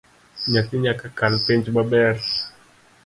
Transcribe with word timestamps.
Nyathi 0.51 0.75
nyaka 0.83 1.05
kal 1.17 1.33
penj 1.45 1.65
maber 1.75 2.15